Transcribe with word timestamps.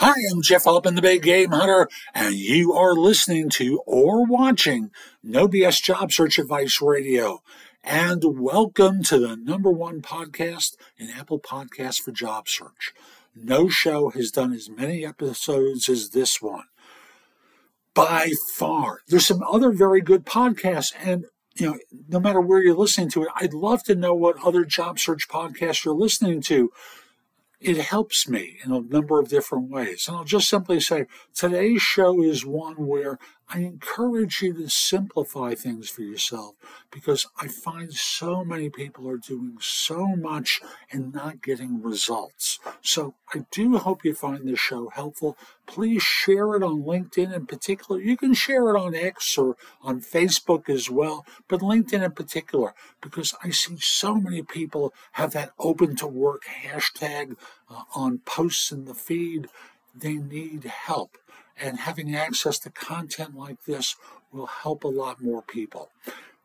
Hi, 0.00 0.14
I'm 0.30 0.42
Jeff 0.42 0.64
Altman, 0.64 0.94
the 0.94 1.02
Big 1.02 1.22
Game 1.22 1.50
Hunter, 1.50 1.88
and 2.14 2.32
you 2.32 2.72
are 2.72 2.94
listening 2.94 3.50
to 3.50 3.80
or 3.84 4.24
watching 4.24 4.92
No 5.24 5.48
BS 5.48 5.82
Job 5.82 6.12
Search 6.12 6.38
Advice 6.38 6.80
Radio. 6.80 7.42
And 7.82 8.22
welcome 8.24 9.02
to 9.02 9.18
the 9.18 9.34
number 9.34 9.72
one 9.72 10.00
podcast 10.00 10.76
in 10.98 11.10
Apple 11.10 11.40
Podcasts 11.40 12.00
for 12.00 12.12
job 12.12 12.48
search. 12.48 12.94
No 13.34 13.68
show 13.68 14.10
has 14.10 14.30
done 14.30 14.52
as 14.52 14.70
many 14.70 15.04
episodes 15.04 15.88
as 15.88 16.10
this 16.10 16.40
one. 16.40 16.66
By 17.92 18.30
far. 18.52 19.00
There's 19.08 19.26
some 19.26 19.42
other 19.42 19.72
very 19.72 20.00
good 20.00 20.24
podcasts, 20.24 20.94
and 21.02 21.24
you 21.56 21.66
know, 21.66 21.78
no 22.08 22.20
matter 22.20 22.40
where 22.40 22.62
you're 22.62 22.76
listening 22.76 23.10
to 23.10 23.22
it, 23.24 23.30
I'd 23.34 23.52
love 23.52 23.82
to 23.84 23.96
know 23.96 24.14
what 24.14 24.36
other 24.44 24.64
job 24.64 25.00
search 25.00 25.26
podcasts 25.26 25.84
you're 25.84 25.92
listening 25.92 26.40
to 26.42 26.70
it 27.60 27.76
helps 27.78 28.28
me 28.28 28.58
in 28.64 28.72
a 28.72 28.80
number 28.80 29.18
of 29.18 29.28
different 29.28 29.70
ways. 29.70 30.06
And 30.06 30.16
I'll 30.16 30.24
just 30.24 30.48
simply 30.48 30.80
say 30.80 31.06
today's 31.34 31.82
show 31.82 32.22
is 32.22 32.46
one 32.46 32.86
where 32.86 33.18
I 33.50 33.60
encourage 33.60 34.42
you 34.42 34.52
to 34.52 34.68
simplify 34.68 35.54
things 35.54 35.88
for 35.88 36.02
yourself 36.02 36.54
because 36.90 37.26
I 37.40 37.48
find 37.48 37.94
so 37.94 38.44
many 38.44 38.68
people 38.68 39.08
are 39.08 39.16
doing 39.16 39.56
so 39.60 40.08
much 40.08 40.60
and 40.92 41.14
not 41.14 41.40
getting 41.40 41.82
results. 41.82 42.58
So 42.82 43.14
I 43.34 43.46
do 43.50 43.78
hope 43.78 44.04
you 44.04 44.14
find 44.14 44.46
this 44.46 44.58
show 44.58 44.90
helpful. 44.90 45.38
Please 45.66 46.02
share 46.02 46.56
it 46.56 46.62
on 46.62 46.82
LinkedIn 46.82 47.34
in 47.34 47.46
particular. 47.46 47.98
You 47.98 48.18
can 48.18 48.34
share 48.34 48.68
it 48.68 48.78
on 48.78 48.94
X 48.94 49.38
or 49.38 49.56
on 49.80 50.02
Facebook 50.02 50.68
as 50.68 50.90
well, 50.90 51.24
but 51.48 51.60
LinkedIn 51.60 52.04
in 52.04 52.12
particular 52.12 52.74
because 53.00 53.34
I 53.42 53.48
see 53.48 53.78
so 53.78 54.16
many 54.16 54.42
people 54.42 54.92
have 55.12 55.32
that 55.32 55.52
open 55.58 55.96
to 55.96 56.06
work 56.06 56.42
hashtag 56.64 57.36
uh, 57.70 57.84
on 57.94 58.18
posts 58.26 58.70
in 58.70 58.84
the 58.84 58.94
feed. 58.94 59.48
They 59.94 60.14
need 60.14 60.64
help 60.64 61.16
and 61.60 61.80
having 61.80 62.14
access 62.14 62.58
to 62.60 62.70
content 62.70 63.36
like 63.36 63.64
this 63.64 63.96
will 64.32 64.46
help 64.46 64.84
a 64.84 64.88
lot 64.88 65.22
more 65.22 65.42
people. 65.42 65.90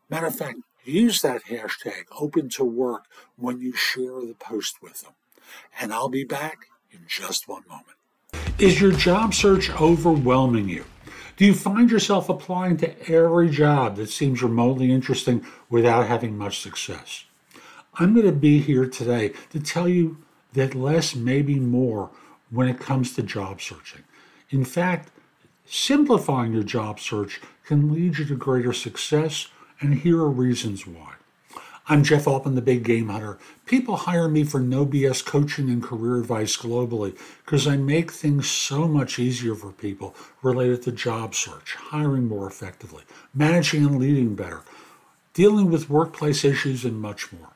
Matter 0.08 0.26
of 0.26 0.36
fact, 0.36 0.58
use 0.84 1.22
that 1.22 1.44
hashtag 1.44 2.04
open 2.18 2.48
to 2.50 2.64
work 2.64 3.04
when 3.36 3.60
you 3.60 3.74
share 3.74 4.20
the 4.20 4.36
post 4.38 4.82
with 4.82 5.02
them. 5.02 5.12
And 5.80 5.92
I'll 5.92 6.08
be 6.08 6.24
back 6.24 6.66
in 6.90 7.00
just 7.06 7.48
one 7.48 7.64
moment. 7.68 7.96
Is 8.58 8.80
your 8.80 8.92
job 8.92 9.34
search 9.34 9.70
overwhelming 9.80 10.68
you? 10.68 10.84
Do 11.36 11.44
you 11.44 11.54
find 11.54 11.90
yourself 11.90 12.28
applying 12.28 12.76
to 12.78 13.12
every 13.12 13.50
job 13.50 13.96
that 13.96 14.08
seems 14.08 14.42
remotely 14.42 14.92
interesting 14.92 15.44
without 15.68 16.06
having 16.06 16.38
much 16.38 16.60
success? 16.60 17.24
I'm 17.94 18.14
going 18.14 18.26
to 18.26 18.32
be 18.32 18.60
here 18.60 18.86
today 18.86 19.32
to 19.50 19.58
tell 19.58 19.88
you 19.88 20.18
that 20.52 20.74
less 20.74 21.16
may 21.16 21.42
be 21.42 21.58
more 21.58 22.10
when 22.50 22.68
it 22.68 22.78
comes 22.78 23.14
to 23.14 23.22
job 23.22 23.60
searching. 23.60 24.04
In 24.50 24.64
fact, 24.64 25.10
simplifying 25.64 26.52
your 26.52 26.62
job 26.62 27.00
search 27.00 27.40
can 27.64 27.92
lead 27.92 28.18
you 28.18 28.24
to 28.26 28.36
greater 28.36 28.72
success, 28.72 29.48
and 29.80 29.94
here 29.94 30.18
are 30.18 30.30
reasons 30.30 30.86
why. 30.86 31.14
I'm 31.86 32.02
Jeff 32.02 32.26
Altman, 32.26 32.54
the 32.54 32.62
Big 32.62 32.82
Game 32.82 33.08
Hunter. 33.08 33.38
People 33.66 33.96
hire 33.96 34.26
me 34.26 34.42
for 34.42 34.58
no 34.58 34.86
BS 34.86 35.24
coaching 35.24 35.68
and 35.68 35.82
career 35.82 36.18
advice 36.18 36.56
globally 36.56 37.18
because 37.44 37.66
I 37.66 37.76
make 37.76 38.10
things 38.10 38.48
so 38.48 38.88
much 38.88 39.18
easier 39.18 39.54
for 39.54 39.70
people 39.70 40.14
related 40.42 40.82
to 40.82 40.92
job 40.92 41.34
search, 41.34 41.74
hiring 41.74 42.26
more 42.26 42.46
effectively, 42.46 43.02
managing 43.34 43.84
and 43.84 43.98
leading 43.98 44.34
better, 44.34 44.62
dealing 45.34 45.70
with 45.70 45.90
workplace 45.90 46.42
issues, 46.42 46.86
and 46.86 47.02
much 47.02 47.30
more. 47.32 47.50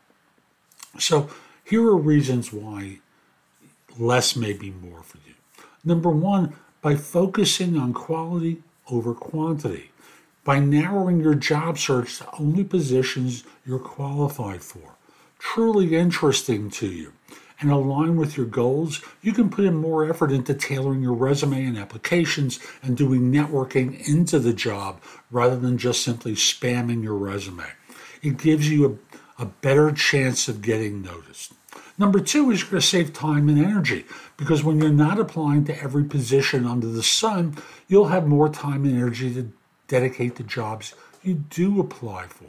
So, 0.98 1.30
here 1.64 1.86
are 1.86 1.96
reasons 1.96 2.52
why 2.52 2.98
less 3.98 4.36
may 4.36 4.52
be 4.52 4.70
more 4.70 5.02
for 5.02 5.18
you. 5.26 5.34
Number 5.84 6.10
one, 6.10 6.54
by 6.80 6.94
focusing 6.94 7.76
on 7.76 7.92
quality 7.92 8.62
over 8.90 9.14
quantity, 9.14 9.90
by 10.44 10.58
narrowing 10.58 11.20
your 11.20 11.34
job 11.34 11.78
search 11.78 12.18
to 12.18 12.26
only 12.38 12.64
positions 12.64 13.44
you're 13.66 13.78
qualified 13.78 14.62
for, 14.62 14.94
truly 15.38 15.94
interesting 15.94 16.70
to 16.70 16.86
you, 16.86 17.12
and 17.60 17.70
align 17.70 18.16
with 18.16 18.36
your 18.36 18.46
goals, 18.46 19.02
you 19.20 19.32
can 19.32 19.50
put 19.50 19.64
in 19.64 19.74
more 19.74 20.08
effort 20.08 20.30
into 20.30 20.54
tailoring 20.54 21.02
your 21.02 21.14
resume 21.14 21.64
and 21.64 21.76
applications 21.76 22.60
and 22.82 22.96
doing 22.96 23.32
networking 23.32 24.08
into 24.08 24.38
the 24.38 24.52
job 24.52 25.00
rather 25.30 25.56
than 25.56 25.76
just 25.76 26.02
simply 26.02 26.32
spamming 26.32 27.02
your 27.02 27.16
resume. 27.16 27.66
It 28.22 28.38
gives 28.38 28.70
you 28.70 29.00
a, 29.38 29.42
a 29.42 29.46
better 29.46 29.90
chance 29.90 30.48
of 30.48 30.62
getting 30.62 31.02
noticed. 31.02 31.52
Number 31.98 32.20
two 32.20 32.50
is 32.52 32.60
you're 32.60 32.70
going 32.70 32.80
to 32.80 32.86
save 32.86 33.12
time 33.12 33.48
and 33.48 33.58
energy 33.58 34.04
because 34.36 34.62
when 34.62 34.80
you're 34.80 34.90
not 34.90 35.18
applying 35.18 35.64
to 35.64 35.82
every 35.82 36.04
position 36.04 36.64
under 36.64 36.86
the 36.86 37.02
sun, 37.02 37.56
you'll 37.88 38.06
have 38.08 38.26
more 38.26 38.48
time 38.48 38.84
and 38.84 38.96
energy 38.96 39.34
to 39.34 39.50
dedicate 39.88 40.36
to 40.36 40.44
jobs 40.44 40.94
you 41.22 41.34
do 41.34 41.80
apply 41.80 42.26
for. 42.26 42.46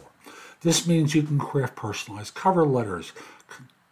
This 0.61 0.87
means 0.87 1.15
you 1.15 1.23
can 1.23 1.39
craft 1.39 1.75
personalized 1.75 2.35
cover 2.35 2.63
letters, 2.65 3.11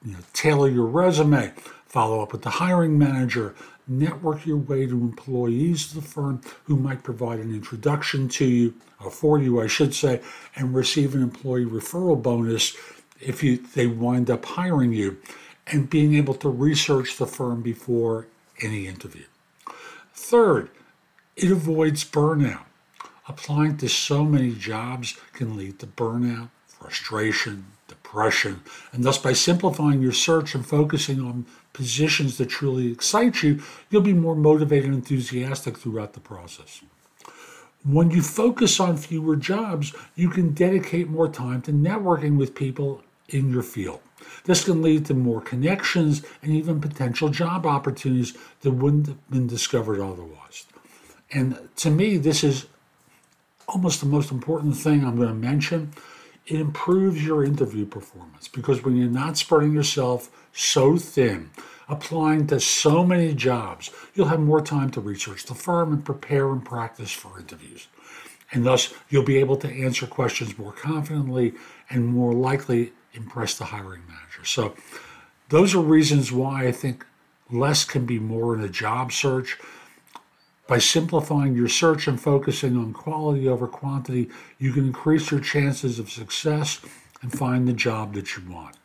you 0.06 0.14
know, 0.14 0.20
tailor 0.34 0.70
your 0.70 0.86
resume, 0.86 1.54
follow 1.86 2.22
up 2.22 2.32
with 2.32 2.44
the 2.44 2.50
hiring 2.52 2.98
manager, 2.98 3.56
network 3.88 4.46
your 4.46 4.58
way 4.58 4.86
to 4.86 4.94
employees 4.94 5.88
of 5.88 6.04
the 6.04 6.08
firm 6.08 6.42
who 6.66 6.76
might 6.76 7.04
provide 7.04 7.40
an 7.40 7.54
introduction 7.54 8.28
to 8.28 8.46
you, 8.46 8.74
or 9.04 9.10
for 9.10 9.40
you, 9.40 9.62
I 9.62 9.68
should 9.68 9.96
say, 9.96 10.22
and 10.56 10.76
receive 10.76 11.16
an 11.16 11.24
employee 11.24 11.66
referral 11.66 12.22
bonus 12.22 12.76
if 13.20 13.42
you 13.42 13.58
they 13.58 13.88
wind 13.88 14.30
up 14.30 14.46
hiring 14.46 14.94
you 14.94 15.18
and 15.72 15.90
being 15.90 16.16
able 16.16 16.34
to 16.36 16.50
research 16.50 17.18
the 17.18 17.26
firm 17.26 17.62
before 17.62 18.28
any 18.62 18.88
interview. 18.88 19.26
Third, 20.14 20.70
it 21.36 21.52
avoids 21.52 22.04
burnout. 22.04 22.64
Applying 23.28 23.78
to 23.78 23.90
so 23.90 24.24
many 24.24 24.54
jobs 24.54 25.18
can 25.34 25.58
lead 25.58 25.80
to 25.80 25.88
burnout, 25.88 26.50
frustration, 26.66 27.66
depression, 27.88 28.62
and 28.92 29.04
thus 29.04 29.18
by 29.18 29.34
simplifying 29.34 30.02
your 30.02 30.14
search 30.14 30.56
and 30.56 30.66
focusing 30.66 31.20
on 31.20 31.46
positions 31.74 32.38
that 32.38 32.48
truly 32.48 32.92
excite 32.92 33.44
you, 33.44 33.62
you'll 33.90 34.02
be 34.02 34.14
more 34.14 34.36
motivated 34.36 34.86
and 34.86 34.96
enthusiastic 34.96 35.78
throughout 35.78 36.14
the 36.14 36.20
process. 36.20 36.82
When 37.84 38.12
you 38.12 38.22
focus 38.22 38.80
on 38.80 38.98
fewer 38.98 39.36
jobs, 39.36 39.94
you 40.16 40.30
can 40.30 40.54
dedicate 40.54 41.10
more 41.10 41.30
time 41.30 41.62
to 41.64 41.72
networking 41.72 42.38
with 42.38 42.56
people 42.56 43.04
in 43.30 43.52
your 43.52 43.64
field. 43.64 44.00
This 44.46 44.64
can 44.64 44.82
lead 44.82 45.06
to 45.08 45.14
more 45.14 45.42
connections 45.42 46.24
and 46.42 46.52
even 46.52 46.82
potential 46.82 47.30
job 47.30 47.66
opportunities 47.66 48.38
that 48.62 48.72
wouldn't 48.72 49.08
have 49.08 49.30
been 49.30 49.48
discovered 49.48 50.00
otherwise. 50.00 50.66
And 51.32 51.70
to 51.78 51.90
me, 51.90 52.18
this 52.18 52.44
is 52.44 52.68
almost 53.68 54.00
the 54.00 54.06
most 54.06 54.32
important 54.32 54.78
thing 54.78 55.04
I'm 55.04 55.18
going 55.18 55.28
to 55.28 55.34
mention. 55.34 55.92
It 56.46 56.62
improves 56.62 57.26
your 57.26 57.44
interview 57.44 57.86
performance 57.86 58.48
because 58.48 58.84
when 58.84 58.96
you're 58.96 59.10
not 59.10 59.38
spreading 59.38 59.74
yourself 59.74 60.32
so 60.54 60.96
thin, 60.96 61.50
applying 61.90 62.48
to 62.48 62.60
so 62.60 63.04
many 63.04 63.34
jobs, 63.34 63.92
you'll 64.16 64.28
have 64.30 64.40
more 64.40 64.62
time 64.62 64.90
to 64.92 65.02
research 65.02 65.46
the 65.46 65.56
firm 65.56 65.92
and 65.92 66.06
prepare 66.06 66.50
and 66.52 66.64
practice 66.64 67.12
for 67.12 67.40
interviews. 67.40 67.88
And 68.52 68.66
thus, 68.66 68.94
you'll 69.10 69.24
be 69.24 69.38
able 69.38 69.58
to 69.58 69.68
answer 69.68 70.08
questions 70.08 70.58
more 70.58 70.72
confidently 70.72 71.54
and 71.90 72.06
more 72.06 72.32
likely 72.32 72.94
impress 73.18 73.58
the 73.58 73.66
hiring 73.66 74.04
manager. 74.08 74.46
So 74.46 74.76
those 75.50 75.76
are 75.76 75.80
reasons 75.80 76.32
why 76.32 76.68
I 76.68 76.72
think 76.72 77.06
less 77.52 77.84
can 77.84 78.06
be 78.06 78.20
more 78.20 78.56
in 78.56 78.62
a 78.62 78.70
job 78.70 79.12
search. 79.12 79.58
By 80.68 80.80
simplifying 80.80 81.56
your 81.56 81.70
search 81.70 82.08
and 82.08 82.20
focusing 82.20 82.78
on 82.78 82.94
quality 82.94 83.48
over 83.48 83.68
quantity, 83.68 84.30
you 84.60 84.74
can 84.74 84.86
increase 84.86 85.32
your 85.32 85.40
chances 85.40 85.98
of 85.98 86.12
success 86.12 86.82
and 87.22 87.32
find 87.32 87.68
the 87.68 87.74
job 87.74 88.14
that 88.14 88.36
you 88.36 88.44
want. 88.50 88.76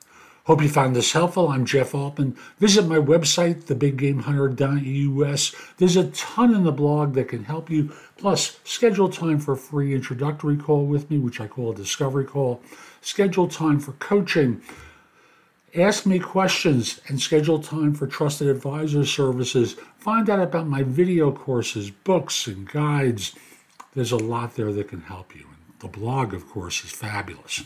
Hope 0.47 0.61
you 0.61 0.69
found 0.69 0.97
this 0.97 1.13
helpful. 1.13 1.51
I'm 1.51 1.65
Jeff 1.65 1.95
Altman. 1.95 2.37
Visit 2.59 2.89
my 2.89 2.97
website, 2.97 3.63
thebiggamehunter.us. 3.63 5.55
There's 5.77 5.97
a 5.97 6.11
ton 6.11 6.53
in 6.53 6.65
the 6.65 6.73
blog 6.73 7.15
that 7.15 7.29
can 7.29 7.45
help 7.45 7.71
you. 7.71 7.93
Plus, 8.17 8.59
schedule 8.65 9.09
time 9.09 9.39
for 9.39 9.53
a 9.53 9.57
free 9.57 9.95
introductory 9.95 10.57
call 10.57 10.85
with 10.85 11.09
me, 11.13 11.19
which 11.19 11.41
I 11.41 11.47
call 11.47 11.71
a 11.71 11.77
discovery 11.77 12.25
call. 12.25 12.61
Schedule 13.03 13.47
time 13.47 13.79
for 13.79 13.93
coaching. 13.93 14.61
Ask 15.77 16.07
me 16.07 16.19
questions 16.19 17.01
and 17.07 17.21
schedule 17.21 17.61
time 17.61 17.95
for 17.95 18.09
trusted 18.09 18.49
advisor 18.49 19.07
services. 19.07 19.77
Find 19.99 20.29
out 20.29 20.41
about 20.41 20.67
my 20.67 20.83
video 20.83 21.31
courses, 21.31 21.93
books, 21.93 22.49
and 22.49 22.69
guides. 22.69 23.37
There's 23.95 24.11
a 24.11 24.17
lot 24.17 24.57
there 24.57 24.73
that 24.73 24.89
can 24.89 25.03
help 25.03 25.37
you. 25.37 25.47
The 25.79 25.87
blog, 25.87 26.35
of 26.35 26.49
course, 26.49 26.85
is 26.85 26.91
fabulous. 26.91 27.63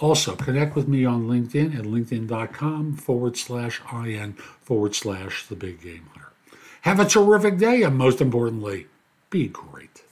Also, 0.00 0.36
connect 0.36 0.76
with 0.76 0.86
me 0.86 1.04
on 1.04 1.26
LinkedIn 1.26 1.76
at 1.76 1.84
linkedin.com 1.84 2.94
forward 2.94 3.36
slash 3.36 3.80
IN 3.92 4.34
forward 4.62 4.94
slash 4.94 5.46
the 5.46 5.56
big 5.56 5.82
game 5.82 6.06
hunter. 6.12 6.28
Have 6.82 7.00
a 7.00 7.04
terrific 7.04 7.58
day, 7.58 7.82
and 7.82 7.96
most 7.96 8.20
importantly, 8.20 8.86
be 9.30 9.48
great. 9.48 10.02